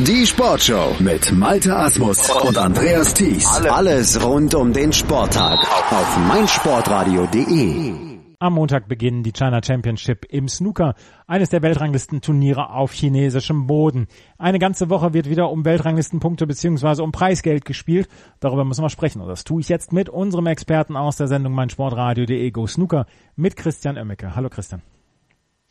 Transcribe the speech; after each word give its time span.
Die 0.00 0.26
Sportshow 0.26 0.96
mit 0.98 1.30
Malte 1.30 1.72
Asmus 1.76 2.28
und 2.42 2.58
Andreas 2.58 3.14
Thies. 3.14 3.46
Alles 3.70 4.20
rund 4.24 4.52
um 4.56 4.72
den 4.72 4.92
Sporttag 4.92 5.60
auf 5.60 6.18
meinsportradio.de. 6.26 7.94
Am 8.40 8.54
Montag 8.54 8.88
beginnen 8.88 9.22
die 9.22 9.30
China 9.30 9.60
Championship 9.62 10.24
im 10.28 10.48
Snooker, 10.48 10.96
eines 11.28 11.50
der 11.50 11.62
Weltranglistenturniere 11.62 12.70
auf 12.70 12.90
chinesischem 12.90 13.68
Boden. 13.68 14.08
Eine 14.36 14.58
ganze 14.58 14.90
Woche 14.90 15.14
wird 15.14 15.30
wieder 15.30 15.48
um 15.50 15.64
Weltranglistenpunkte 15.64 16.48
bzw. 16.48 17.00
um 17.00 17.12
Preisgeld 17.12 17.64
gespielt. 17.64 18.08
Darüber 18.40 18.64
müssen 18.64 18.82
wir 18.82 18.90
sprechen 18.90 19.22
und 19.22 19.28
das 19.28 19.44
tue 19.44 19.60
ich 19.60 19.68
jetzt 19.68 19.92
mit 19.92 20.08
unserem 20.08 20.48
Experten 20.48 20.96
aus 20.96 21.18
der 21.18 21.28
Sendung 21.28 21.52
meinsportradio.de 21.52 22.50
Go 22.50 22.66
Snooker 22.66 23.06
mit 23.36 23.54
Christian 23.54 23.96
Oemmeke. 23.96 24.34
Hallo 24.34 24.48
Christian. 24.48 24.82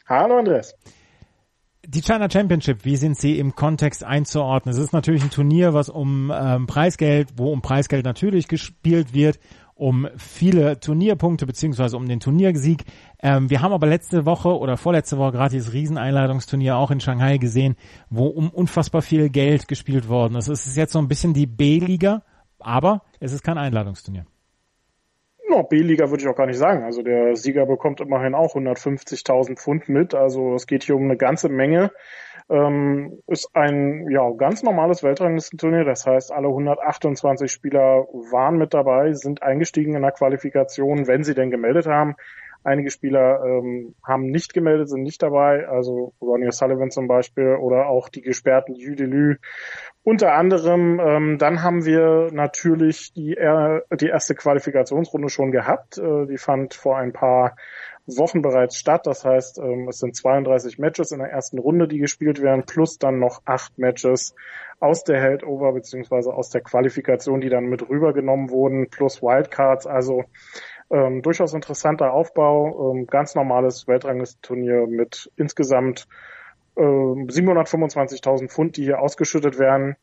Hallo 0.08 0.38
Andreas. 0.38 0.74
Die 1.86 2.02
China 2.02 2.30
Championship, 2.30 2.86
wie 2.86 2.96
sind 2.96 3.18
sie 3.18 3.38
im 3.38 3.56
Kontext 3.56 4.06
einzuordnen? 4.06 4.74
Es 4.74 4.80
ist 4.80 4.94
natürlich 4.94 5.22
ein 5.22 5.32
Turnier, 5.32 5.74
was 5.74 5.90
um 5.90 6.32
ähm, 6.34 6.66
Preisgeld, 6.66 7.34
wo 7.36 7.52
um 7.52 7.62
Preisgeld 7.62 8.06
natürlich 8.06 8.48
gespielt 8.48 9.14
wird, 9.14 9.38
um 9.76 10.08
viele 10.16 10.80
Turnierpunkte 10.80 11.46
beziehungsweise 11.46 11.98
um 11.98 12.08
den 12.08 12.22
Turniersieg. 12.22 12.86
Ähm, 13.22 13.50
wir 13.50 13.62
haben 13.62 13.74
aber 13.74 13.88
letzte 13.88 14.26
Woche 14.26 14.58
oder 14.58 14.78
vorletzte 14.78 15.18
Woche 15.18 15.34
gerade 15.34 15.52
dieses 15.52 15.74
Rieseneinladungsturnier 15.74 16.78
auch 16.78 16.90
in 16.90 17.02
Shanghai 17.02 17.38
gesehen, 17.38 17.76
wo 18.10 18.28
um 18.28 18.50
unfassbar 18.50 19.02
viel 19.02 19.30
Geld 19.30 19.68
gespielt 19.68 20.08
worden 20.08 20.36
ist. 20.36 20.48
Es 20.48 20.66
ist 20.66 20.78
jetzt 20.78 20.94
so 20.94 21.00
ein 21.00 21.10
bisschen 21.10 21.34
die 21.34 21.48
B-Liga, 21.48 22.24
aber 22.60 23.02
es 23.20 23.34
ist 23.34 23.44
kein 23.44 23.58
Einladungsturnier. 23.58 24.26
No, 25.54 25.62
B-Liga 25.62 26.10
würde 26.10 26.24
ich 26.24 26.28
auch 26.28 26.36
gar 26.36 26.48
nicht 26.48 26.58
sagen. 26.58 26.84
Also 26.84 27.04
der 27.04 27.36
Sieger 27.36 27.68
bekommt 27.68 28.02
immerhin 28.02 28.34
auch 28.34 28.56
150.000 28.56 29.60
Pfund 29.60 29.88
mit. 29.88 30.16
Also 30.16 30.56
es 30.56 30.66
geht 30.66 30.84
hier 30.84 30.96
um 30.96 31.04
eine 31.04 31.16
ganze 31.16 31.48
Menge. 31.48 31.92
Ähm, 32.50 33.20
ist 33.28 33.52
ein 33.54 34.10
ja 34.10 34.32
ganz 34.32 34.64
normales 34.64 35.04
Weltranglistenturnier. 35.04 35.84
Das 35.84 36.08
heißt, 36.08 36.32
alle 36.32 36.48
128 36.48 37.52
Spieler 37.52 38.08
waren 38.32 38.58
mit 38.58 38.74
dabei, 38.74 39.14
sind 39.14 39.44
eingestiegen 39.44 39.94
in 39.94 40.02
der 40.02 40.12
Qualifikation, 40.12 41.06
wenn 41.06 41.24
sie 41.24 41.36
denn 41.36 41.52
gemeldet 41.52 41.86
haben. 41.86 42.16
Einige 42.64 42.92
Spieler 42.92 43.44
ähm, 43.44 43.96
haben 44.04 44.28
nicht 44.28 44.54
gemeldet, 44.54 44.90
sind 44.90 45.04
nicht 45.04 45.22
dabei, 45.22 45.68
also 45.68 46.14
Ronnie 46.22 46.52
Sullivan 46.52 46.92
zum 46.92 47.08
Beispiel 47.08 47.56
oder 47.56 47.88
auch 47.88 48.10
die 48.10 48.22
gesperrten 48.22 48.76
Judelü 48.76 49.38
unter 50.04 50.34
anderem. 50.34 51.00
Ähm, 51.00 51.38
dann 51.38 51.64
haben 51.64 51.86
wir 51.86 52.30
natürlich 52.32 53.14
die, 53.14 53.36
die 54.00 54.08
erste 54.08 54.36
Qualifikationsrunde 54.36 55.30
schon 55.30 55.52
gehabt. 55.52 55.98
Äh, 55.98 56.28
die 56.28 56.38
fand 56.38 56.74
vor 56.74 56.98
ein 56.98 57.14
paar 57.14 57.56
Wochen 58.06 58.42
bereits 58.42 58.78
statt. 58.78 59.08
Das 59.08 59.24
heißt, 59.24 59.60
ähm, 59.60 59.88
es 59.88 60.00
sind 60.00 60.16
32 60.16 60.78
Matches 60.78 61.12
in 61.12 61.20
der 61.20 61.30
ersten 61.30 61.58
Runde, 61.58 61.88
die 61.88 62.00
gespielt 62.00 62.42
werden, 62.42 62.66
plus 62.66 62.98
dann 62.98 63.20
noch 63.20 63.42
acht 63.46 63.78
Matches 63.78 64.36
aus 64.80 65.04
der 65.06 65.22
Heldover 65.22 65.72
beziehungsweise 65.72 66.34
aus 66.34 66.50
der 66.50 66.62
Qualifikation, 66.62 67.40
die 67.40 67.50
dann 67.50 67.66
mit 67.66 67.88
rübergenommen 67.88 68.50
wurden, 68.50 68.90
plus 68.90 69.22
Wildcards. 69.22 69.88
Also 69.88 70.26
ähm, 70.94 71.22
durchaus 71.24 71.54
interessanter 71.54 72.14
Aufbau, 72.14 72.94
ähm, 72.94 73.08
ganz 73.08 73.36
normales 73.36 73.88
Weltranglistenturnier 73.88 74.86
mit 74.88 75.32
insgesamt 75.36 76.08
äh, 76.76 76.82
725.000 76.82 78.50
Pfund, 78.50 78.78
die 78.78 78.84
hier 78.84 79.02
ausgeschüttet 79.02 79.58
werden. 79.58 79.96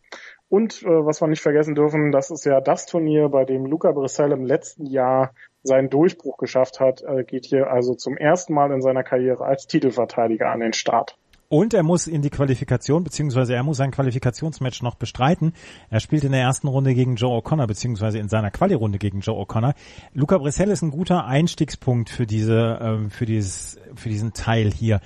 Und 0.48 0.82
äh, 0.82 0.86
was 0.88 1.20
wir 1.22 1.28
nicht 1.28 1.42
vergessen 1.42 1.76
dürfen, 1.76 2.10
das 2.10 2.30
ist 2.30 2.44
ja 2.44 2.60
das 2.60 2.86
Turnier, 2.86 3.28
bei 3.28 3.44
dem 3.44 3.66
Luca 3.66 3.92
Brissell 3.92 4.32
im 4.32 4.44
letzten 4.44 4.86
Jahr 4.86 5.32
seinen 5.62 5.90
Durchbruch 5.90 6.38
geschafft 6.38 6.80
hat, 6.80 7.02
äh, 7.02 7.22
geht 7.22 7.46
hier 7.46 7.70
also 7.70 7.94
zum 7.94 8.16
ersten 8.16 8.52
Mal 8.52 8.72
in 8.72 8.82
seiner 8.82 9.04
Karriere 9.04 9.44
als 9.44 9.68
Titelverteidiger 9.68 10.50
an 10.50 10.60
den 10.60 10.72
Start. 10.72 11.16
Und 11.52 11.74
er 11.74 11.82
muss 11.82 12.06
in 12.06 12.22
die 12.22 12.30
Qualifikation, 12.30 13.02
beziehungsweise 13.02 13.54
er 13.54 13.64
muss 13.64 13.78
sein 13.78 13.90
Qualifikationsmatch 13.90 14.82
noch 14.82 14.94
bestreiten. 14.94 15.52
Er 15.90 15.98
spielt 15.98 16.22
in 16.22 16.30
der 16.30 16.42
ersten 16.42 16.68
Runde 16.68 16.94
gegen 16.94 17.16
Joe 17.16 17.36
O'Connor, 17.36 17.66
beziehungsweise 17.66 18.20
in 18.20 18.28
seiner 18.28 18.52
Quali-Runde 18.52 18.98
gegen 18.98 19.18
Joe 19.18 19.34
O'Connor. 19.34 19.74
Luca 20.14 20.38
Brissell 20.38 20.70
ist 20.70 20.82
ein 20.82 20.92
guter 20.92 21.24
Einstiegspunkt 21.24 22.08
für 22.08 22.24
diese, 22.24 22.78
äh, 22.80 23.10
für 23.10 23.26
dieses, 23.26 23.80
für 23.96 24.08
diesen 24.08 24.32
Teil 24.32 24.70
hier 24.70 25.00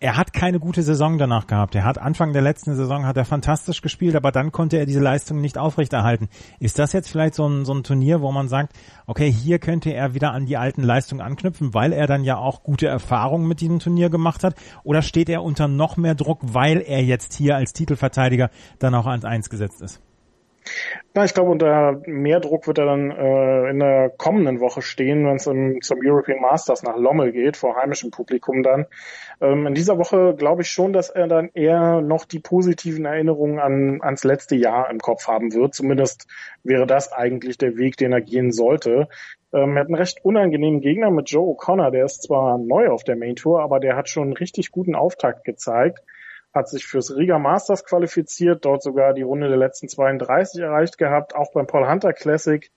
er 0.00 0.16
hat 0.16 0.32
keine 0.32 0.60
gute 0.60 0.82
Saison 0.82 1.18
danach 1.18 1.46
gehabt. 1.46 1.74
Er 1.74 1.84
hat 1.84 1.98
Anfang 1.98 2.32
der 2.32 2.42
letzten 2.42 2.74
Saison 2.74 3.06
hat 3.06 3.16
er 3.16 3.24
fantastisch 3.24 3.80
gespielt, 3.80 4.16
aber 4.16 4.32
dann 4.32 4.52
konnte 4.52 4.76
er 4.76 4.86
diese 4.86 5.00
Leistung 5.00 5.40
nicht 5.40 5.56
aufrechterhalten. 5.56 6.28
Ist 6.60 6.78
das 6.78 6.92
jetzt 6.92 7.08
vielleicht 7.08 7.34
so 7.34 7.46
ein, 7.48 7.64
so 7.64 7.72
ein 7.72 7.84
Turnier, 7.84 8.20
wo 8.20 8.30
man 8.30 8.48
sagt, 8.48 8.74
okay, 9.06 9.30
hier 9.30 9.58
könnte 9.58 9.92
er 9.94 10.14
wieder 10.14 10.32
an 10.32 10.46
die 10.46 10.56
alten 10.56 10.82
Leistungen 10.82 11.20
anknüpfen, 11.20 11.74
weil 11.74 11.92
er 11.92 12.06
dann 12.06 12.24
ja 12.24 12.36
auch 12.36 12.62
gute 12.62 12.86
Erfahrungen 12.86 13.48
mit 13.48 13.60
diesem 13.60 13.78
Turnier 13.78 14.10
gemacht 14.10 14.44
hat? 14.44 14.56
Oder 14.82 15.00
steht 15.00 15.28
er 15.28 15.42
unter 15.42 15.68
noch 15.68 15.96
mehr 15.96 16.14
Druck, 16.14 16.40
weil 16.42 16.82
er 16.82 17.02
jetzt 17.02 17.34
hier 17.34 17.56
als 17.56 17.72
Titelverteidiger 17.72 18.50
dann 18.78 18.94
auch 18.94 19.06
ans 19.06 19.24
Eins 19.24 19.48
gesetzt 19.48 19.80
ist? 19.80 20.00
Na, 21.14 21.24
ich 21.24 21.34
glaube, 21.34 21.50
unter 21.50 22.00
mehr 22.06 22.40
Druck 22.40 22.66
wird 22.66 22.78
er 22.78 22.86
dann 22.86 23.10
äh, 23.10 23.70
in 23.70 23.78
der 23.78 24.10
kommenden 24.10 24.60
Woche 24.60 24.82
stehen, 24.82 25.26
wenn 25.26 25.36
es 25.36 25.44
zum 25.44 25.98
European 26.02 26.40
Masters 26.40 26.82
nach 26.82 26.96
Lommel 26.96 27.32
geht, 27.32 27.56
vor 27.56 27.76
heimischem 27.76 28.10
Publikum 28.10 28.62
dann. 28.62 28.86
Ähm, 29.40 29.66
in 29.66 29.74
dieser 29.74 29.98
Woche 29.98 30.34
glaube 30.36 30.62
ich 30.62 30.70
schon, 30.70 30.92
dass 30.92 31.10
er 31.10 31.28
dann 31.28 31.50
eher 31.54 32.00
noch 32.00 32.24
die 32.24 32.40
positiven 32.40 33.04
Erinnerungen 33.04 33.58
an, 33.58 34.00
ans 34.02 34.24
letzte 34.24 34.56
Jahr 34.56 34.90
im 34.90 34.98
Kopf 34.98 35.28
haben 35.28 35.52
wird. 35.52 35.74
Zumindest 35.74 36.26
wäre 36.62 36.86
das 36.86 37.12
eigentlich 37.12 37.58
der 37.58 37.76
Weg, 37.76 37.96
den 37.96 38.12
er 38.12 38.20
gehen 38.20 38.50
sollte. 38.50 39.08
Ähm, 39.52 39.76
er 39.76 39.80
hat 39.80 39.88
einen 39.88 39.96
recht 39.96 40.24
unangenehmen 40.24 40.80
Gegner 40.80 41.10
mit 41.10 41.30
Joe 41.30 41.54
O'Connor. 41.54 41.90
Der 41.90 42.06
ist 42.06 42.22
zwar 42.22 42.58
neu 42.58 42.88
auf 42.88 43.04
der 43.04 43.16
Main 43.16 43.36
Tour, 43.36 43.60
aber 43.60 43.78
der 43.78 43.96
hat 43.96 44.08
schon 44.08 44.24
einen 44.24 44.32
richtig 44.32 44.72
guten 44.72 44.94
Auftakt 44.94 45.44
gezeigt 45.44 46.00
hat 46.54 46.68
sich 46.68 46.86
fürs 46.86 47.16
Riga 47.16 47.38
Masters 47.38 47.84
qualifiziert, 47.84 48.64
dort 48.64 48.82
sogar 48.82 49.12
die 49.12 49.22
Runde 49.22 49.48
der 49.48 49.56
letzten 49.56 49.88
32 49.88 50.62
erreicht 50.62 50.98
gehabt. 50.98 51.34
Auch 51.34 51.52
beim 51.52 51.66
Paul 51.66 51.88
Hunter 51.88 52.12
Classic 52.12 52.70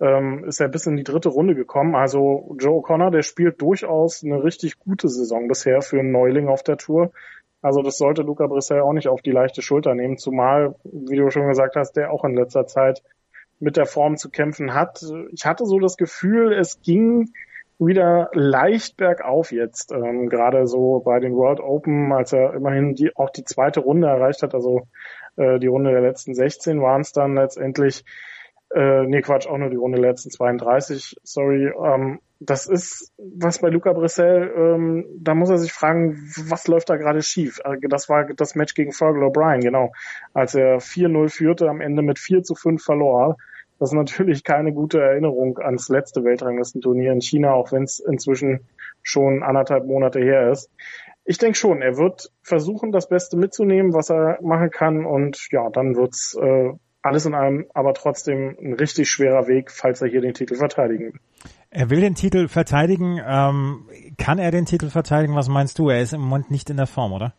ähm, 0.00 0.44
ist 0.44 0.60
er 0.60 0.68
bis 0.68 0.86
in 0.86 0.96
die 0.96 1.04
dritte 1.04 1.28
Runde 1.28 1.54
gekommen. 1.54 1.94
Also 1.94 2.56
Joe 2.58 2.80
O'Connor, 2.80 3.10
der 3.10 3.22
spielt 3.22 3.62
durchaus 3.62 4.24
eine 4.24 4.42
richtig 4.42 4.78
gute 4.80 5.08
Saison 5.08 5.46
bisher 5.46 5.82
für 5.82 6.00
einen 6.00 6.10
Neuling 6.10 6.48
auf 6.48 6.64
der 6.64 6.76
Tour. 6.76 7.12
Also 7.62 7.80
das 7.82 7.96
sollte 7.96 8.22
Luca 8.22 8.48
Brissell 8.48 8.80
auch 8.80 8.92
nicht 8.92 9.06
auf 9.06 9.22
die 9.22 9.30
leichte 9.30 9.62
Schulter 9.62 9.94
nehmen, 9.94 10.18
zumal, 10.18 10.74
wie 10.82 11.16
du 11.16 11.30
schon 11.30 11.46
gesagt 11.46 11.76
hast, 11.76 11.92
der 11.92 12.10
auch 12.10 12.24
in 12.24 12.34
letzter 12.34 12.66
Zeit 12.66 13.04
mit 13.60 13.76
der 13.76 13.86
Form 13.86 14.16
zu 14.16 14.30
kämpfen 14.30 14.74
hat. 14.74 15.00
Ich 15.30 15.46
hatte 15.46 15.64
so 15.64 15.78
das 15.78 15.96
Gefühl, 15.96 16.52
es 16.52 16.82
ging 16.82 17.32
wieder 17.86 18.30
leicht 18.32 18.96
bergauf 18.96 19.52
jetzt. 19.52 19.92
Ähm, 19.92 20.28
Gerade 20.28 20.66
so 20.66 21.00
bei 21.00 21.20
den 21.20 21.34
World 21.34 21.60
Open, 21.60 22.12
als 22.12 22.32
er 22.32 22.54
immerhin 22.54 22.94
die, 22.94 23.14
auch 23.16 23.30
die 23.30 23.44
zweite 23.44 23.80
Runde 23.80 24.08
erreicht 24.08 24.42
hat, 24.42 24.54
also 24.54 24.88
äh, 25.36 25.58
die 25.58 25.66
Runde 25.66 25.90
der 25.90 26.00
letzten 26.00 26.34
16 26.34 26.80
waren 26.80 27.00
es 27.00 27.12
dann 27.12 27.34
letztendlich. 27.34 28.04
Äh, 28.74 29.02
nee, 29.06 29.20
Quatsch, 29.20 29.46
auch 29.46 29.58
nur 29.58 29.68
die 29.68 29.76
Runde 29.76 30.00
der 30.00 30.10
letzten 30.10 30.30
32, 30.30 31.16
sorry. 31.22 31.70
Ähm, 31.84 32.20
das 32.40 32.66
ist 32.66 33.12
was 33.18 33.60
bei 33.60 33.68
Luca 33.68 33.92
Brissell, 33.92 34.50
ähm, 34.56 35.06
da 35.20 35.34
muss 35.34 35.50
er 35.50 35.58
sich 35.58 35.72
fragen, 35.72 36.16
was 36.48 36.66
läuft 36.68 36.88
da 36.88 36.96
gerade 36.96 37.22
schief? 37.22 37.60
Äh, 37.64 37.76
das 37.88 38.08
war 38.08 38.26
das 38.34 38.54
Match 38.54 38.74
gegen 38.74 38.92
Fergal 38.92 39.24
O'Brien, 39.24 39.60
genau. 39.60 39.92
Als 40.32 40.54
er 40.54 40.80
4-0 40.80 41.28
führte, 41.28 41.68
am 41.68 41.80
Ende 41.80 42.02
mit 42.02 42.18
4 42.18 42.42
zu 42.42 42.54
5 42.54 42.82
verlor. 42.82 43.36
Das 43.82 43.90
ist 43.90 43.96
natürlich 43.96 44.44
keine 44.44 44.72
gute 44.72 45.00
Erinnerung 45.00 45.58
ans 45.58 45.88
letzte 45.88 46.22
Weltranglistenturnier 46.22 47.10
in 47.10 47.20
China, 47.20 47.54
auch 47.54 47.72
wenn 47.72 47.82
es 47.82 47.98
inzwischen 47.98 48.60
schon 49.02 49.42
anderthalb 49.42 49.86
Monate 49.86 50.20
her 50.20 50.52
ist. 50.52 50.70
Ich 51.24 51.38
denke 51.38 51.58
schon, 51.58 51.82
er 51.82 51.96
wird 51.96 52.30
versuchen, 52.44 52.92
das 52.92 53.08
Beste 53.08 53.36
mitzunehmen, 53.36 53.92
was 53.92 54.08
er 54.08 54.38
machen 54.40 54.70
kann. 54.70 55.04
Und 55.04 55.48
ja, 55.50 55.68
dann 55.68 55.96
wird's 55.96 56.38
äh, 56.40 56.70
alles 57.02 57.26
in 57.26 57.34
allem 57.34 57.66
aber 57.74 57.92
trotzdem 57.94 58.56
ein 58.62 58.74
richtig 58.74 59.10
schwerer 59.10 59.48
Weg, 59.48 59.72
falls 59.72 60.00
er 60.00 60.06
hier 60.06 60.20
den 60.20 60.34
Titel 60.34 60.54
verteidigen 60.54 61.14
will. 61.14 61.20
Er 61.70 61.90
will 61.90 62.02
den 62.02 62.14
Titel 62.14 62.46
verteidigen. 62.46 63.20
Ähm, 63.26 63.88
kann 64.16 64.38
er 64.38 64.52
den 64.52 64.64
Titel 64.64 64.90
verteidigen? 64.90 65.34
Was 65.34 65.48
meinst 65.48 65.76
du? 65.80 65.88
Er 65.88 66.00
ist 66.02 66.12
im 66.12 66.20
Moment 66.20 66.52
nicht 66.52 66.70
in 66.70 66.76
der 66.76 66.86
Form, 66.86 67.12
oder? 67.12 67.34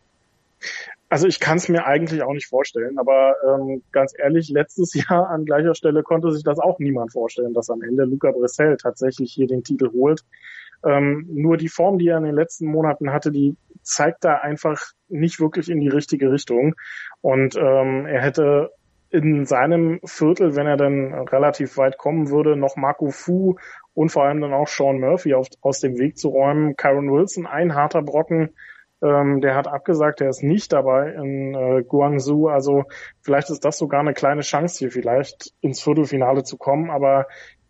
Also 1.14 1.28
ich 1.28 1.38
kann 1.38 1.58
es 1.58 1.68
mir 1.68 1.86
eigentlich 1.86 2.24
auch 2.24 2.32
nicht 2.32 2.48
vorstellen, 2.48 2.98
aber 2.98 3.36
ähm, 3.46 3.84
ganz 3.92 4.12
ehrlich, 4.18 4.48
letztes 4.48 4.94
Jahr 5.08 5.30
an 5.30 5.44
gleicher 5.44 5.76
Stelle 5.76 6.02
konnte 6.02 6.32
sich 6.32 6.42
das 6.42 6.58
auch 6.58 6.80
niemand 6.80 7.12
vorstellen, 7.12 7.54
dass 7.54 7.70
am 7.70 7.82
Ende 7.82 8.02
Luca 8.02 8.32
Bressel 8.32 8.76
tatsächlich 8.76 9.32
hier 9.32 9.46
den 9.46 9.62
Titel 9.62 9.92
holt. 9.92 10.22
Ähm, 10.84 11.24
nur 11.30 11.56
die 11.56 11.68
Form, 11.68 12.00
die 12.00 12.08
er 12.08 12.18
in 12.18 12.24
den 12.24 12.34
letzten 12.34 12.66
Monaten 12.66 13.12
hatte, 13.12 13.30
die 13.30 13.54
zeigt 13.80 14.24
da 14.24 14.38
einfach 14.38 14.82
nicht 15.08 15.38
wirklich 15.38 15.70
in 15.70 15.78
die 15.78 15.88
richtige 15.88 16.32
Richtung. 16.32 16.74
Und 17.20 17.54
ähm, 17.54 18.06
er 18.06 18.20
hätte 18.20 18.72
in 19.10 19.46
seinem 19.46 20.00
Viertel, 20.04 20.56
wenn 20.56 20.66
er 20.66 20.76
dann 20.76 21.14
relativ 21.14 21.76
weit 21.76 21.96
kommen 21.96 22.30
würde, 22.30 22.56
noch 22.56 22.74
Marco 22.74 23.10
Fu 23.10 23.54
und 23.94 24.08
vor 24.08 24.24
allem 24.24 24.40
dann 24.40 24.52
auch 24.52 24.66
Sean 24.66 24.98
Murphy 24.98 25.34
auf, 25.34 25.46
aus 25.60 25.78
dem 25.78 25.96
Weg 25.96 26.18
zu 26.18 26.30
räumen. 26.30 26.74
Kyron 26.74 27.12
Wilson, 27.12 27.46
ein 27.46 27.76
harter 27.76 28.02
Brocken, 28.02 28.50
ähm, 29.02 29.40
der 29.40 29.54
hat 29.54 29.68
abgesagt, 29.68 30.20
der 30.20 30.30
ist 30.30 30.42
nicht 30.42 30.72
dabei 30.72 31.12
in 31.12 31.54
äh, 31.54 31.82
Guangzhou. 31.82 32.48
Also 32.48 32.84
vielleicht 33.20 33.50
ist 33.50 33.64
das 33.64 33.78
sogar 33.78 34.00
eine 34.00 34.14
kleine 34.14 34.42
Chance 34.42 34.78
hier 34.78 34.90
vielleicht 34.90 35.52
ins 35.60 35.82
Viertelfinale 35.82 36.44
zu 36.44 36.56
kommen. 36.56 36.90
Aber 36.90 37.26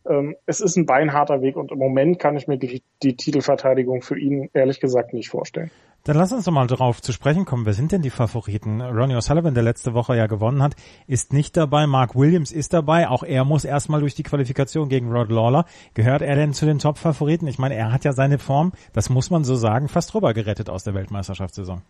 ähm, 0.09 0.37
es 0.47 0.61
ist 0.61 0.77
ein 0.77 0.87
beinharter 0.87 1.43
Weg 1.43 1.57
und 1.57 1.73
im 1.73 1.79
Moment 1.79 2.19
kann 2.19 2.37
ich 2.37 2.49
mir 2.49 2.59
die, 2.59 2.83
die 3.03 3.17
Titelverteidigung 3.17 4.03
für 4.03 4.19
ihn 4.19 4.51
ehrlich 4.53 4.81
gesagt 4.81 5.13
nicht 5.13 5.29
vorstellen. 5.29 5.71
Dann 6.07 6.19
lass 6.19 6.33
uns 6.33 6.45
doch 6.45 6.53
mal 6.53 6.67
drauf 6.67 7.01
zu 7.01 7.13
sprechen 7.13 7.47
kommen. 7.47 7.65
Wer 7.65 7.73
sind 7.73 7.91
denn 7.91 8.03
die 8.03 8.11
Favoriten? 8.11 8.83
Ronnie 8.83 9.17
O'Sullivan, 9.17 9.53
der 9.55 9.63
letzte 9.63 9.95
Woche 9.95 10.15
ja 10.15 10.27
gewonnen 10.27 10.63
hat, 10.63 10.77
ist 11.07 11.33
nicht 11.33 11.57
dabei. 11.57 11.87
Mark 11.87 12.15
Williams 12.15 12.53
ist 12.53 12.75
dabei. 12.75 13.09
Auch 13.09 13.23
er 13.23 13.47
muss 13.47 13.65
erstmal 13.65 14.01
durch 14.01 14.15
die 14.15 14.23
Qualifikation 14.23 14.91
gegen 14.91 15.11
Rod 15.11 15.31
Lawler. 15.31 15.65
Gehört 15.95 16.21
er 16.21 16.37
denn 16.37 16.53
zu 16.53 16.67
den 16.67 16.79
Top-Favoriten? 16.79 17.47
Ich 17.47 17.59
meine, 17.59 17.75
er 17.75 17.91
hat 17.91 18.05
ja 18.05 18.13
seine 18.13 18.39
Form, 18.39 18.73
das 18.93 19.09
muss 19.09 19.31
man 19.31 19.45
so 19.45 19.55
sagen, 19.55 19.89
fast 19.89 20.15
rüber 20.15 20.35
gerettet 20.35 20.69
aus 20.69 20.85
der 20.85 20.93
Weltmeisterschaftssaison. 20.93 21.81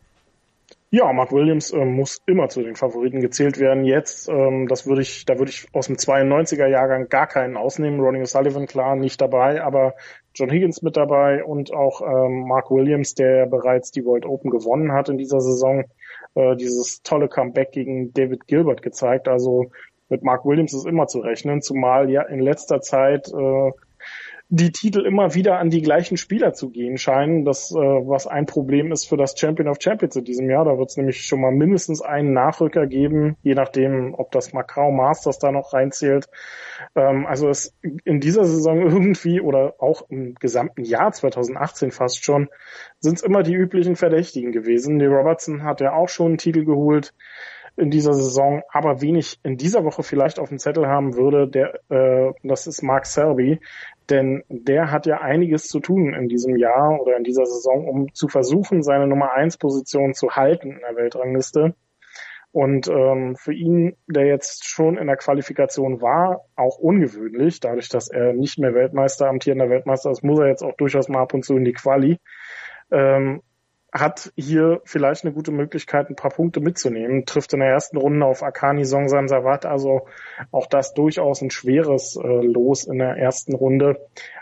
Ja, 0.96 1.12
Mark 1.12 1.32
Williams 1.32 1.73
äh, 1.73 1.85
muss 1.85 2.23
immer 2.25 2.49
zu 2.49 2.62
den 2.62 2.76
Favoriten 2.76 3.20
gezählt 3.20 3.58
werden. 3.58 3.85
Jetzt, 3.85 4.29
ähm, 4.29 4.69
das 4.69 4.87
würde 4.87 5.02
ich, 5.02 5.25
da 5.25 5.41
würde 5.41 5.50
ich 5.50 5.67
aus 5.73 5.88
dem 5.88 5.96
92er 5.96 6.69
Jahrgang 6.69 7.08
gar 7.08 7.26
keinen 7.26 7.56
ausnehmen. 7.56 7.99
Ronnie 7.99 8.20
O'Sullivan 8.23 8.69
klar 8.69 8.94
nicht 8.94 9.20
dabei, 9.20 9.61
aber 9.61 9.94
John 10.37 10.50
Higgins 10.50 10.82
mit 10.82 10.96
dabei 10.96 11.43
und 11.43 11.73
auch 11.73 12.00
ähm, 12.00 12.46
Mark 12.46 12.70
Williams, 12.70 13.17
der 13.17 13.46
bereits 13.46 13.91
die 13.91 14.05
World 14.05 14.25
Open 14.25 14.52
gewonnen 14.52 14.93
hat 14.93 15.08
in 15.08 15.19
dieser 15.19 15.41
Saison, 15.41 15.82
äh, 16.37 16.55
dieses 16.55 17.02
tolle 17.02 17.26
Comeback 17.26 17.73
gegen 17.73 18.12
David 18.12 18.47
Gilbert 18.47 18.81
gezeigt. 18.81 19.26
Also 19.26 19.73
mit 20.08 20.23
Mark 20.23 20.44
Williams 20.44 20.75
ist 20.75 20.87
immer 20.87 21.08
zu 21.08 21.19
rechnen, 21.19 21.61
zumal 21.61 22.08
ja 22.08 22.23
in 22.23 22.38
letzter 22.38 22.81
Zeit 22.81 23.26
äh, 23.32 23.73
die 24.50 24.73
Titel 24.73 25.06
immer 25.06 25.35
wieder 25.35 25.58
an 25.58 25.70
die 25.70 25.81
gleichen 25.81 26.17
Spieler 26.17 26.52
zu 26.52 26.70
gehen 26.70 26.99
scheinen, 26.99 27.44
das 27.44 27.70
äh, 27.70 27.76
was 27.76 28.26
ein 28.26 28.46
Problem 28.46 28.93
ist 28.93 29.08
für 29.08 29.17
das 29.17 29.38
Champion 29.38 29.69
of 29.69 29.79
Champions 29.81 30.17
in 30.17 30.25
diesem 30.25 30.50
Jahr. 30.50 30.64
Da 30.64 30.76
wird 30.76 30.91
es 30.91 30.96
nämlich 30.96 31.23
schon 31.23 31.41
mal 31.41 31.50
mindestens 31.50 32.02
einen 32.02 32.35
Nachrücker 32.35 32.87
geben, 32.87 33.37
je 33.43 33.55
nachdem, 33.55 34.14
ob 34.14 34.31
das 34.32 34.52
Macau 34.52 34.91
Masters 34.91 35.38
da 35.38 35.50
noch 35.50 35.73
reinzählt. 35.73 36.29
Ähm, 36.94 37.26
also 37.26 37.49
es 37.49 37.75
in 38.05 38.20
dieser 38.20 38.44
Saison 38.44 38.82
irgendwie 38.82 39.41
oder 39.41 39.75
auch 39.79 40.08
im 40.11 40.35
gesamten 40.35 40.85
Jahr 40.85 41.12
2018 41.12 41.90
fast 41.90 42.25
schon 42.25 42.49
sind 43.00 43.19
es 43.19 43.23
immer 43.23 43.43
die 43.43 43.55
üblichen 43.55 43.97
Verdächtigen 43.97 44.52
gewesen. 44.52 44.99
Die 44.99 45.06
Robertson 45.06 45.62
hat 45.62 45.81
ja 45.81 45.94
auch 45.94 46.08
schon 46.08 46.29
einen 46.29 46.38
Titel 46.38 46.64
geholt 46.64 47.14
in 47.76 47.90
dieser 47.90 48.14
Saison, 48.14 48.62
aber 48.70 49.00
wenig 49.00 49.40
in 49.43 49.56
dieser 49.56 49.85
Woche 49.85 50.02
vielleicht 50.02 50.38
auf 50.38 50.49
dem 50.49 50.58
Zettel 50.58 50.87
haben 50.87 51.17
würde, 51.17 51.49
der 51.49 51.81
äh, 51.90 52.32
das 52.43 52.67
ist 52.67 52.82
Mark 52.82 53.06
Selby, 53.06 53.61
denn 54.11 54.43
der 54.49 54.91
hat 54.91 55.06
ja 55.06 55.21
einiges 55.21 55.65
zu 55.65 55.81
tun 55.81 56.15
in 56.15 56.29
diesem 56.29 56.56
Jahr 56.56 57.01
oder 57.01 57.17
in 57.17 57.25
dieser 57.25 57.47
Saison, 57.47 57.89
um 57.89 58.15
zu 58.15 58.29
versuchen, 58.29 58.83
seine 58.83 59.06
Nummer 59.06 59.33
eins 59.33 59.56
Position 59.56 60.15
zu 60.15 60.31
halten 60.31 60.73
in 60.73 60.81
der 60.81 60.97
Weltrangliste. 60.97 61.75
Und 62.53 62.87
ähm, 62.87 63.35
für 63.35 63.53
ihn, 63.53 63.97
der 64.06 64.27
jetzt 64.27 64.69
schon 64.69 64.97
in 64.97 65.09
der 65.09 65.17
Qualifikation 65.17 66.01
war, 66.01 66.45
auch 66.55 66.79
ungewöhnlich, 66.79 67.59
dadurch, 67.59 67.89
dass 67.89 68.09
er 68.09 68.33
nicht 68.33 68.61
mehr 68.61 68.75
Weltmeister, 68.75 69.29
amtierender 69.29 69.71
Weltmeister 69.71 70.12
ist, 70.12 70.23
muss 70.23 70.39
er 70.39 70.49
jetzt 70.49 70.62
auch 70.62 70.77
durchaus 70.77 71.09
mal 71.09 71.23
ab 71.23 71.35
und 71.35 71.45
zu 71.45 71.57
in 71.57 71.65
die 71.65 71.73
Quali. 71.73 72.21
Ähm, 72.93 73.43
hat 73.94 74.32
hier 74.37 74.81
vielleicht 74.85 75.25
eine 75.25 75.32
gute 75.32 75.52
Möglichkeit, 75.52 76.11
ein 76.11 76.17
paar 76.17 76.32
Punkte 76.32 76.61
mitzunehmen. 76.61 77.26
Trifft 77.26 77.52
in 77.52 77.61
der 77.61 77.69
ersten 77.69 77.96
Runde 77.96 78.26
auf 78.26 78.43
Akani 78.43 78.85
Songsan 78.85 79.29
Savat, 79.29 79.64
also 79.67 80.08
auch 80.50 80.67
das 80.67 80.94
durchaus 80.94 81.41
ein 81.41 81.52
schweres 81.52 82.17
äh, 82.17 82.26
Los 82.26 82.85
in 82.85 82.99
der 82.99 83.17
ersten 83.17 83.55
Runde. 83.55 84.00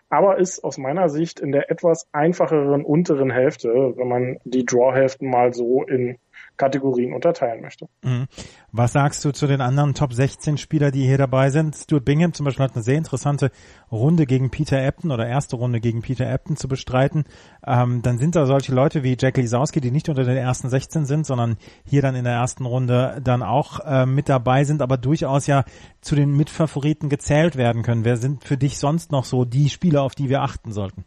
Aber 0.08 0.38
ist 0.38 0.64
aus 0.64 0.78
meiner 0.78 1.10
Sicht 1.10 1.38
in 1.38 1.52
der 1.52 1.70
etwas 1.70 2.08
einfacheren 2.12 2.82
unteren 2.82 3.31
Hälfte, 3.31 3.69
wenn 3.69 4.08
man 4.08 4.38
die 4.44 4.64
Draw-Hälften 4.64 5.28
mal 5.28 5.52
so 5.52 5.82
in 5.82 6.16
Kategorien 6.56 7.12
unterteilen 7.12 7.62
möchte. 7.62 7.88
Mhm. 8.02 8.26
Was 8.70 8.93
sagst 8.93 9.25
du 9.25 9.32
zu 9.32 9.46
den 9.46 9.60
anderen 9.60 9.94
Top 9.94 10.12
16 10.12 10.58
Spieler, 10.58 10.90
die 10.90 11.04
hier 11.04 11.19
dabei 11.19 11.50
sind? 11.50 11.76
Stuart 11.76 12.04
Bingham 12.04 12.32
zum 12.32 12.44
Beispiel 12.44 12.64
hat 12.64 12.75
eine 12.75 12.82
sehr 12.82 12.96
interessante 12.99 13.50
Runde 13.90 14.26
gegen 14.26 14.50
Peter 14.50 14.82
Ebton 14.82 15.10
oder 15.10 15.26
erste 15.26 15.56
Runde 15.56 15.81
gegen 15.81 16.02
Peter 16.02 16.31
Ebton 16.31 16.56
zu 16.56 16.69
bestreiten. 16.69 17.25
Ähm, 17.66 18.02
dann 18.02 18.19
sind 18.19 18.37
da 18.37 18.46
solche 18.46 18.75
Leute 18.75 19.02
wie 19.02 19.16
Jack 19.19 19.37
Lisowski, 19.37 19.81
die 19.81 19.90
nicht 19.90 20.08
unter 20.08 20.25
den 20.25 20.37
ersten 20.37 20.69
16 20.69 21.04
sind, 21.04 21.26
sondern 21.26 21.56
hier 21.84 22.02
dann 22.02 22.14
in 22.14 22.25
der 22.25 22.34
ersten 22.34 22.66
Runde 22.66 23.20
dann 23.22 23.43
auch 23.43 23.81
äh, 23.81 24.06
mit 24.06 24.28
dabei 24.28 24.64
sind, 24.64 24.82
aber 24.82 24.96
durchaus 24.96 25.46
ja 25.46 25.64
zu 26.00 26.14
den 26.14 26.37
Mitfavoriten 26.37 27.08
gezählt 27.08 27.56
werden 27.56 27.82
können. 27.82 28.05
Wer 28.05 28.16
sind 28.16 28.44
für 28.44 28.56
dich 28.56 28.78
sonst 28.78 29.12
noch 29.12 29.25
so 29.25 29.44
die 29.44 29.69
Spieler, 29.69 30.02
auf 30.02 30.14
die 30.14 30.28
wir 30.28 30.43
achten 30.43 30.72
sollten? 30.72 31.05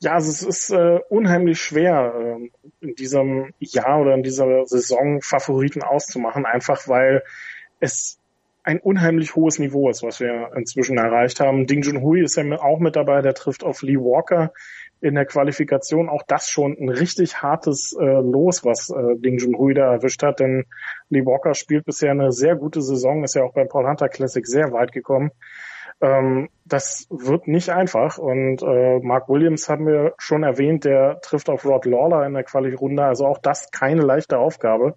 Ja, 0.00 0.14
also 0.14 0.30
es 0.30 0.42
ist 0.42 0.70
äh, 0.70 1.00
unheimlich 1.08 1.60
schwer, 1.60 2.14
äh, 2.14 2.86
in 2.86 2.94
diesem 2.94 3.52
Jahr 3.58 4.00
oder 4.00 4.14
in 4.14 4.22
dieser 4.22 4.64
Saison 4.66 5.20
Favoriten 5.22 5.82
auszumachen, 5.82 6.46
einfach 6.46 6.86
weil 6.86 7.24
es 7.80 8.18
ein 8.62 8.78
unheimlich 8.80 9.34
hohes 9.34 9.58
Niveau 9.58 9.88
ist, 9.88 10.02
was 10.02 10.20
wir 10.20 10.50
inzwischen 10.54 10.98
erreicht 10.98 11.40
haben. 11.40 11.66
Ding 11.66 11.82
Junhui 11.82 12.22
ist 12.22 12.36
ja 12.36 12.44
auch 12.60 12.78
mit 12.78 12.96
dabei, 12.96 13.22
der 13.22 13.34
trifft 13.34 13.64
auf 13.64 13.82
Lee 13.82 13.96
Walker 13.96 14.52
in 15.00 15.14
der 15.14 15.24
Qualifikation. 15.24 16.08
Auch 16.08 16.22
das 16.28 16.50
schon 16.50 16.76
ein 16.78 16.90
richtig 16.90 17.40
hartes 17.42 17.96
äh, 17.98 18.04
Los, 18.04 18.64
was 18.64 18.90
äh, 18.90 19.16
Ding 19.16 19.38
Junhui 19.38 19.74
da 19.74 19.92
erwischt 19.94 20.22
hat, 20.22 20.40
denn 20.40 20.66
Lee 21.08 21.24
Walker 21.24 21.54
spielt 21.54 21.86
bisher 21.86 22.10
eine 22.10 22.30
sehr 22.30 22.56
gute 22.56 22.82
Saison, 22.82 23.24
ist 23.24 23.34
ja 23.34 23.42
auch 23.42 23.54
beim 23.54 23.68
Paul 23.68 23.88
Hunter 23.88 24.08
Classic 24.08 24.46
sehr 24.46 24.70
weit 24.72 24.92
gekommen. 24.92 25.30
Ähm, 26.00 26.48
das 26.64 27.06
wird 27.10 27.48
nicht 27.48 27.70
einfach. 27.70 28.18
Und 28.18 28.62
äh, 28.62 28.98
Mark 29.00 29.28
Williams 29.28 29.68
haben 29.68 29.86
wir 29.86 30.14
schon 30.18 30.42
erwähnt, 30.42 30.84
der 30.84 31.20
trifft 31.20 31.48
auf 31.48 31.64
Rod 31.64 31.86
Lawler 31.86 32.26
in 32.26 32.34
der 32.34 32.44
Quali-Runde. 32.44 33.04
Also 33.04 33.26
auch 33.26 33.38
das 33.38 33.70
keine 33.70 34.02
leichte 34.02 34.38
Aufgabe. 34.38 34.94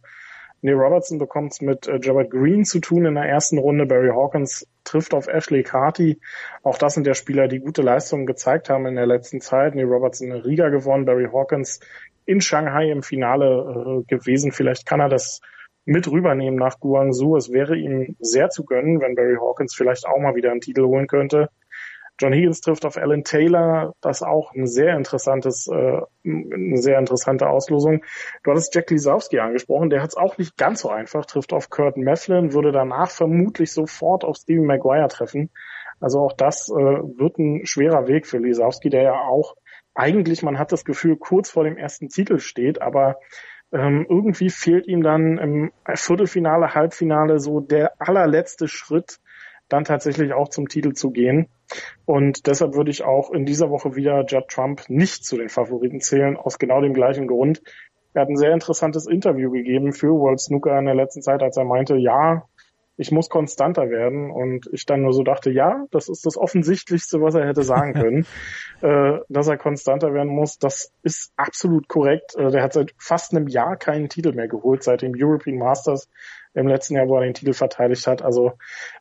Neil 0.63 0.75
Robertson 0.75 1.17
bekommt 1.17 1.53
es 1.53 1.61
mit 1.61 1.87
äh, 1.87 1.99
Jared 2.01 2.29
Green 2.29 2.65
zu 2.65 2.79
tun 2.79 3.05
in 3.05 3.15
der 3.15 3.25
ersten 3.25 3.57
Runde. 3.57 3.87
Barry 3.87 4.09
Hawkins 4.09 4.67
trifft 4.83 5.13
auf 5.13 5.27
Ashley 5.27 5.63
Carty. 5.63 6.19
Auch 6.61 6.77
das 6.77 6.93
sind 6.93 7.07
ja 7.07 7.15
Spieler, 7.15 7.47
die 7.47 7.59
gute 7.59 7.81
Leistungen 7.81 8.27
gezeigt 8.27 8.69
haben 8.69 8.85
in 8.85 8.95
der 8.95 9.07
letzten 9.07 9.41
Zeit. 9.41 9.73
Neil 9.73 9.85
Robertson 9.85 10.29
in 10.29 10.41
Riga 10.41 10.69
gewonnen, 10.69 11.05
Barry 11.05 11.27
Hawkins 11.31 11.79
in 12.25 12.41
Shanghai 12.41 12.91
im 12.91 13.01
Finale 13.01 14.03
äh, 14.07 14.15
gewesen. 14.15 14.51
Vielleicht 14.51 14.85
kann 14.85 14.99
er 14.99 15.09
das 15.09 15.41
mit 15.85 16.09
rübernehmen 16.09 16.59
nach 16.59 16.79
Guangzhou. 16.79 17.35
Es 17.35 17.51
wäre 17.51 17.75
ihm 17.75 18.15
sehr 18.19 18.49
zu 18.49 18.65
gönnen, 18.65 19.01
wenn 19.01 19.15
Barry 19.15 19.35
Hawkins 19.35 19.75
vielleicht 19.75 20.05
auch 20.05 20.19
mal 20.19 20.35
wieder 20.35 20.51
einen 20.51 20.61
Titel 20.61 20.83
holen 20.83 21.07
könnte. 21.07 21.49
John 22.19 22.33
Higgins 22.33 22.61
trifft 22.61 22.85
auf 22.85 22.97
Alan 22.97 23.23
Taylor, 23.23 23.95
das 23.99 24.21
auch 24.21 24.53
ein 24.53 24.67
sehr 24.67 24.95
interessantes, 24.95 25.67
äh, 25.67 26.01
eine 26.23 26.77
sehr 26.77 26.99
interessante 26.99 27.49
Auslosung. 27.49 28.03
Du 28.43 28.51
hattest 28.51 28.75
Jack 28.75 28.91
Lisowski 28.91 29.39
angesprochen, 29.39 29.89
der 29.89 30.03
hat 30.03 30.09
es 30.09 30.17
auch 30.17 30.37
nicht 30.37 30.55
ganz 30.55 30.81
so 30.81 30.89
einfach, 30.89 31.25
trifft 31.25 31.51
auf 31.51 31.71
Kurt 31.71 31.97
Mefflin, 31.97 32.53
würde 32.53 32.71
danach 32.71 33.09
vermutlich 33.09 33.73
sofort 33.73 34.23
auf 34.23 34.37
Stevie 34.37 34.59
Maguire 34.59 35.07
treffen. 35.07 35.49
Also 35.99 36.19
auch 36.19 36.33
das 36.33 36.69
äh, 36.69 36.73
wird 36.73 37.39
ein 37.39 37.65
schwerer 37.65 38.07
Weg 38.07 38.27
für 38.27 38.37
Lisowski, 38.37 38.91
der 38.91 39.01
ja 39.01 39.21
auch 39.21 39.55
eigentlich, 39.95 40.43
man 40.43 40.59
hat 40.59 40.71
das 40.71 40.85
Gefühl, 40.85 41.17
kurz 41.17 41.49
vor 41.49 41.63
dem 41.63 41.77
ersten 41.77 42.09
Titel 42.09 42.39
steht, 42.39 42.81
aber 42.81 43.17
ähm, 43.71 44.05
irgendwie 44.09 44.49
fehlt 44.49 44.87
ihm 44.87 45.03
dann 45.03 45.37
im 45.37 45.71
Viertelfinale, 45.93 46.75
Halbfinale 46.75 47.39
so 47.39 47.59
der 47.59 47.93
allerletzte 47.99 48.67
Schritt, 48.67 49.19
dann 49.69 49.85
tatsächlich 49.85 50.33
auch 50.33 50.49
zum 50.49 50.67
Titel 50.67 50.93
zu 50.93 51.11
gehen. 51.11 51.47
Und 52.05 52.47
deshalb 52.47 52.75
würde 52.75 52.91
ich 52.91 53.03
auch 53.03 53.31
in 53.31 53.45
dieser 53.45 53.69
Woche 53.69 53.95
wieder 53.95 54.25
Judd 54.25 54.49
Trump 54.49 54.83
nicht 54.89 55.25
zu 55.25 55.37
den 55.37 55.49
Favoriten 55.49 56.01
zählen, 56.01 56.35
aus 56.35 56.59
genau 56.59 56.81
dem 56.81 56.93
gleichen 56.93 57.27
Grund. 57.27 57.61
Er 58.13 58.23
hat 58.23 58.29
ein 58.29 58.35
sehr 58.35 58.51
interessantes 58.51 59.07
Interview 59.07 59.49
gegeben 59.51 59.93
für 59.93 60.09
World 60.09 60.41
Snooker 60.41 60.77
in 60.77 60.85
der 60.85 60.95
letzten 60.95 61.21
Zeit, 61.21 61.41
als 61.41 61.55
er 61.55 61.63
meinte, 61.63 61.95
ja, 61.95 62.43
ich 63.01 63.11
muss 63.11 63.29
konstanter 63.29 63.89
werden. 63.89 64.29
Und 64.29 64.69
ich 64.71 64.85
dann 64.85 65.01
nur 65.01 65.11
so 65.11 65.23
dachte, 65.23 65.49
ja, 65.49 65.85
das 65.89 66.07
ist 66.07 66.25
das 66.25 66.37
Offensichtlichste, 66.37 67.19
was 67.19 67.33
er 67.33 67.47
hätte 67.47 67.63
sagen 67.63 67.93
können, 68.01 68.27
äh, 68.81 69.19
dass 69.27 69.47
er 69.47 69.57
konstanter 69.57 70.13
werden 70.13 70.31
muss. 70.31 70.59
Das 70.59 70.93
ist 71.01 71.33
absolut 71.35 71.87
korrekt. 71.87 72.35
Äh, 72.35 72.51
der 72.51 72.61
hat 72.61 72.73
seit 72.73 72.93
fast 72.97 73.35
einem 73.35 73.47
Jahr 73.47 73.75
keinen 73.75 74.07
Titel 74.07 74.33
mehr 74.33 74.47
geholt, 74.47 74.83
seit 74.83 75.01
dem 75.01 75.13
European 75.15 75.57
Masters 75.57 76.09
im 76.53 76.67
letzten 76.67 76.95
Jahr, 76.95 77.07
wo 77.07 77.15
er 77.15 77.23
den 77.23 77.33
Titel 77.33 77.53
verteidigt 77.53 78.05
hat. 78.05 78.21
Also 78.21 78.53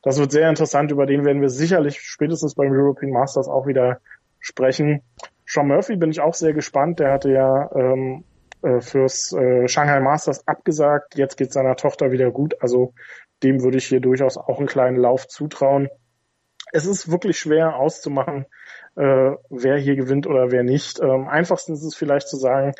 das 0.02 0.18
wird 0.18 0.32
sehr 0.32 0.48
interessant. 0.48 0.90
Über 0.90 1.04
den 1.04 1.26
werden 1.26 1.42
wir 1.42 1.50
sicherlich 1.50 2.00
spätestens 2.00 2.54
beim 2.54 2.72
European 2.72 3.12
Masters 3.12 3.48
auch 3.48 3.66
wieder 3.66 4.00
sprechen. 4.38 5.02
Sean 5.44 5.68
Murphy 5.68 5.96
bin 5.96 6.10
ich 6.10 6.20
auch 6.20 6.34
sehr 6.34 6.54
gespannt. 6.54 7.00
Der 7.00 7.12
hatte 7.12 7.30
ja 7.30 7.70
ähm, 7.74 8.24
äh, 8.62 8.80
fürs 8.80 9.32
äh, 9.32 9.68
Shanghai 9.68 10.00
Masters 10.00 10.46
abgesagt. 10.46 11.16
Jetzt 11.16 11.36
geht 11.36 11.52
seiner 11.52 11.76
Tochter 11.76 12.10
wieder 12.10 12.30
gut. 12.30 12.54
Also 12.60 12.94
dem 13.42 13.62
würde 13.62 13.78
ich 13.78 13.86
hier 13.86 14.00
durchaus 14.00 14.36
auch 14.36 14.58
einen 14.58 14.68
kleinen 14.68 14.96
Lauf 14.96 15.26
zutrauen. 15.28 15.88
Es 16.72 16.86
ist 16.86 17.10
wirklich 17.10 17.38
schwer 17.38 17.76
auszumachen, 17.76 18.46
äh, 18.96 19.32
wer 19.48 19.78
hier 19.78 19.96
gewinnt 19.96 20.26
oder 20.26 20.50
wer 20.50 20.62
nicht. 20.62 21.00
Ähm, 21.00 21.26
einfachsten 21.28 21.72
ist 21.72 21.82
es 21.82 21.96
vielleicht 21.96 22.28
zu 22.28 22.36
sagen, 22.36 22.74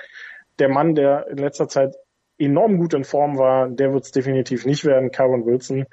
der 0.58 0.68
Mann, 0.68 0.94
der 0.94 1.26
in 1.28 1.38
letzter 1.38 1.68
Zeit 1.68 1.96
enorm 2.38 2.78
gut 2.78 2.94
in 2.94 3.04
Form 3.04 3.38
war, 3.38 3.68
der 3.68 3.92
wird 3.92 4.04
es 4.04 4.12
definitiv 4.12 4.64
nicht 4.64 4.84
werden, 4.84 5.10
Kyron 5.10 5.44
Wilson. 5.44 5.86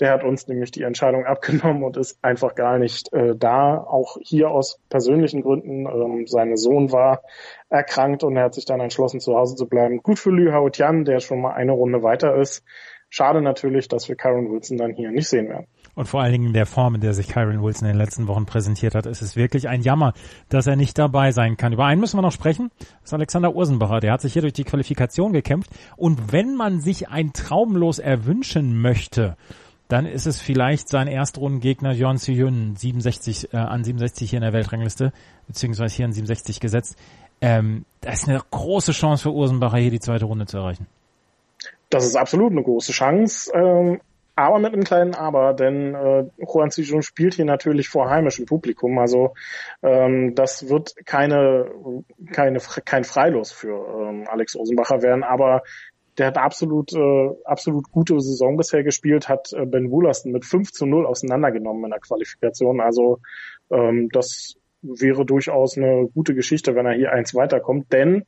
Der 0.00 0.12
hat 0.12 0.24
uns 0.24 0.46
nämlich 0.48 0.70
die 0.70 0.82
Entscheidung 0.82 1.24
abgenommen 1.26 1.82
und 1.82 1.96
ist 1.96 2.18
einfach 2.22 2.54
gar 2.54 2.78
nicht 2.78 3.12
äh, 3.12 3.34
da. 3.36 3.78
Auch 3.78 4.16
hier 4.20 4.50
aus 4.50 4.80
persönlichen 4.88 5.42
Gründen. 5.42 5.86
Ähm, 5.86 6.26
sein 6.26 6.56
Sohn 6.56 6.92
war 6.92 7.22
erkrankt 7.68 8.24
und 8.24 8.36
er 8.36 8.44
hat 8.44 8.54
sich 8.54 8.64
dann 8.64 8.80
entschlossen, 8.80 9.20
zu 9.20 9.34
Hause 9.34 9.56
zu 9.56 9.68
bleiben. 9.68 10.02
Gut 10.02 10.18
für 10.18 10.30
Lü 10.30 10.52
Haotian, 10.52 11.04
der 11.04 11.20
schon 11.20 11.40
mal 11.40 11.52
eine 11.52 11.72
Runde 11.72 12.02
weiter 12.02 12.36
ist. 12.36 12.64
Schade 13.10 13.40
natürlich, 13.40 13.88
dass 13.88 14.08
wir 14.08 14.16
Kyron 14.16 14.50
Wilson 14.50 14.76
dann 14.76 14.92
hier 14.92 15.10
nicht 15.10 15.28
sehen 15.28 15.48
werden. 15.48 15.66
Und 15.94 16.06
vor 16.06 16.20
allen 16.20 16.32
Dingen 16.32 16.46
in 16.48 16.52
der 16.52 16.66
Form, 16.66 16.94
in 16.94 17.00
der 17.00 17.14
sich 17.14 17.28
Kyron 17.28 17.62
Wilson 17.62 17.88
in 17.88 17.94
den 17.94 17.98
letzten 17.98 18.28
Wochen 18.28 18.44
präsentiert 18.44 18.94
hat, 18.94 19.06
ist 19.06 19.22
es 19.22 19.34
wirklich 19.34 19.68
ein 19.68 19.80
Jammer, 19.80 20.12
dass 20.50 20.66
er 20.66 20.76
nicht 20.76 20.98
dabei 20.98 21.32
sein 21.32 21.56
kann. 21.56 21.72
Über 21.72 21.86
einen 21.86 22.00
müssen 22.00 22.18
wir 22.18 22.22
noch 22.22 22.32
sprechen. 22.32 22.70
Das 22.78 22.88
ist 23.06 23.14
Alexander 23.14 23.54
Ursenbacher. 23.54 24.00
Der 24.00 24.12
hat 24.12 24.20
sich 24.20 24.34
hier 24.34 24.42
durch 24.42 24.52
die 24.52 24.64
Qualifikation 24.64 25.32
gekämpft. 25.32 25.70
Und 25.96 26.32
wenn 26.32 26.54
man 26.54 26.80
sich 26.80 27.08
ein 27.08 27.32
Traumlos 27.32 27.98
erwünschen 27.98 28.80
möchte, 28.80 29.36
dann 29.88 30.06
ist 30.06 30.26
es 30.26 30.40
vielleicht 30.40 30.88
sein 30.88 31.08
Erstrundengegner 31.08 31.92
Jon 31.92 32.18
Siyun, 32.18 32.76
67 32.76 33.52
äh, 33.52 33.56
an 33.56 33.84
67 33.84 34.30
hier 34.30 34.38
in 34.38 34.42
der 34.42 34.52
Weltrangliste, 34.52 35.12
beziehungsweise 35.46 35.94
hier 35.94 36.04
an 36.04 36.12
67 36.12 36.60
gesetzt. 36.60 36.96
Ähm, 37.40 37.84
das 38.00 38.22
ist 38.22 38.28
eine 38.28 38.40
große 38.50 38.92
Chance 38.92 39.24
für 39.24 39.32
Ursenbacher, 39.32 39.78
hier 39.78 39.90
die 39.90 40.00
zweite 40.00 40.26
Runde 40.26 40.46
zu 40.46 40.58
erreichen. 40.58 40.86
Das 41.90 42.04
ist 42.04 42.16
absolut 42.16 42.52
eine 42.52 42.62
große 42.62 42.92
Chance. 42.92 43.50
Ähm, 43.54 44.00
aber 44.38 44.60
mit 44.60 44.72
einem 44.72 44.84
kleinen 44.84 45.14
Aber, 45.16 45.52
denn 45.52 45.96
äh, 45.96 46.24
Juan 46.38 46.70
Sijun 46.70 47.02
spielt 47.02 47.34
hier 47.34 47.44
natürlich 47.44 47.88
vor 47.88 48.08
heimischem 48.08 48.46
Publikum, 48.46 48.96
also 49.00 49.34
ähm, 49.82 50.36
das 50.36 50.68
wird 50.68 50.94
keine, 51.06 51.68
keine 52.30 52.60
kein 52.84 53.02
Freilos 53.02 53.50
für 53.50 53.74
ähm, 53.74 54.28
Alex 54.28 54.54
Osenbacher 54.54 55.02
werden, 55.02 55.24
aber 55.24 55.64
der 56.18 56.26
hat 56.26 56.38
absolut, 56.38 56.92
äh, 56.92 57.30
absolut 57.44 57.90
gute 57.90 58.20
Saison 58.20 58.56
bisher 58.56 58.82
gespielt, 58.82 59.28
hat 59.28 59.52
äh, 59.52 59.64
Ben 59.64 59.90
Woolaston 59.90 60.32
mit 60.32 60.44
5 60.44 60.72
zu 60.72 60.86
0 60.86 61.06
auseinandergenommen 61.06 61.84
in 61.84 61.90
der 61.90 62.00
Qualifikation. 62.00 62.80
Also 62.80 63.20
ähm, 63.70 64.08
das 64.10 64.56
wäre 64.82 65.24
durchaus 65.24 65.76
eine 65.76 66.08
gute 66.08 66.34
Geschichte, 66.34 66.74
wenn 66.74 66.86
er 66.86 66.94
hier 66.94 67.12
eins 67.12 67.34
weiterkommt, 67.34 67.92
denn 67.92 68.24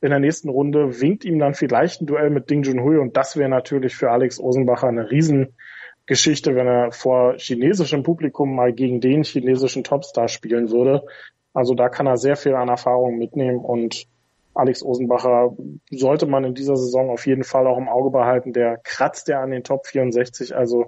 in 0.00 0.10
der 0.10 0.20
nächsten 0.20 0.48
Runde 0.48 1.00
winkt 1.00 1.24
ihm 1.24 1.38
dann 1.38 1.54
vielleicht 1.54 2.00
ein 2.00 2.06
Duell 2.06 2.30
mit 2.30 2.50
Ding 2.50 2.62
Junhui 2.62 2.98
und 2.98 3.16
das 3.16 3.36
wäre 3.36 3.48
natürlich 3.48 3.96
für 3.96 4.10
Alex 4.10 4.38
Osenbacher 4.38 4.88
eine 4.88 5.10
Riesengeschichte, 5.10 6.54
wenn 6.54 6.68
er 6.68 6.92
vor 6.92 7.34
chinesischem 7.36 8.04
Publikum 8.04 8.54
mal 8.54 8.72
gegen 8.72 9.00
den 9.00 9.24
chinesischen 9.24 9.82
Topstar 9.82 10.28
spielen 10.28 10.70
würde. 10.70 11.04
Also 11.52 11.74
da 11.74 11.88
kann 11.88 12.06
er 12.06 12.16
sehr 12.16 12.36
viel 12.36 12.54
an 12.54 12.68
Erfahrung 12.68 13.18
mitnehmen 13.18 13.58
und 13.58 14.06
Alex 14.58 14.82
Osenbacher 14.82 15.56
sollte 15.88 16.26
man 16.26 16.42
in 16.42 16.54
dieser 16.54 16.76
Saison 16.76 17.10
auf 17.10 17.26
jeden 17.26 17.44
Fall 17.44 17.68
auch 17.68 17.78
im 17.78 17.88
Auge 17.88 18.10
behalten. 18.10 18.52
Der 18.52 18.76
kratzt 18.78 19.28
ja 19.28 19.40
an 19.40 19.52
den 19.52 19.62
Top 19.62 19.86
64. 19.86 20.56
Also 20.56 20.86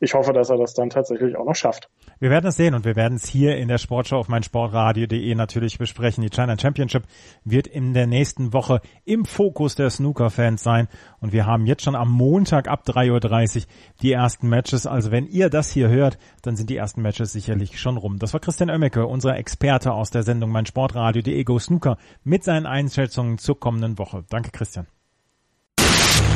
ich 0.00 0.14
hoffe, 0.14 0.32
dass 0.32 0.50
er 0.50 0.56
das 0.56 0.74
dann 0.74 0.90
tatsächlich 0.90 1.36
auch 1.36 1.44
noch 1.44 1.54
schafft. 1.54 1.88
Wir 2.22 2.30
werden 2.30 2.46
es 2.46 2.54
sehen 2.54 2.74
und 2.74 2.84
wir 2.84 2.94
werden 2.94 3.16
es 3.16 3.26
hier 3.26 3.56
in 3.56 3.66
der 3.66 3.78
Sportschau 3.78 4.16
auf 4.16 4.28
meinsportradio.de 4.28 5.34
natürlich 5.34 5.78
besprechen. 5.78 6.22
Die 6.22 6.30
China 6.30 6.56
Championship 6.56 7.02
wird 7.44 7.66
in 7.66 7.94
der 7.94 8.06
nächsten 8.06 8.52
Woche 8.52 8.80
im 9.04 9.24
Fokus 9.24 9.74
der 9.74 9.90
Snooker-Fans 9.90 10.62
sein 10.62 10.86
und 11.18 11.32
wir 11.32 11.46
haben 11.46 11.66
jetzt 11.66 11.82
schon 11.82 11.96
am 11.96 12.12
Montag 12.12 12.68
ab 12.68 12.84
3.30 12.86 13.56
Uhr 13.56 13.62
die 14.02 14.12
ersten 14.12 14.48
Matches. 14.48 14.86
Also 14.86 15.10
wenn 15.10 15.26
ihr 15.26 15.50
das 15.50 15.72
hier 15.72 15.88
hört, 15.88 16.16
dann 16.42 16.54
sind 16.54 16.70
die 16.70 16.76
ersten 16.76 17.02
Matches 17.02 17.32
sicherlich 17.32 17.80
schon 17.80 17.96
rum. 17.96 18.20
Das 18.20 18.32
war 18.32 18.38
Christian 18.38 18.70
Oemmeke, 18.70 19.04
unser 19.04 19.36
Experte 19.36 19.92
aus 19.92 20.10
der 20.10 20.22
Sendung 20.22 20.52
meinsportradio.de 20.52 21.42
Go 21.42 21.58
Snooker 21.58 21.98
mit 22.22 22.44
seinen 22.44 22.66
Einschätzungen 22.66 23.38
zur 23.38 23.58
kommenden 23.58 23.98
Woche. 23.98 24.22
Danke 24.28 24.52
Christian. 24.52 24.86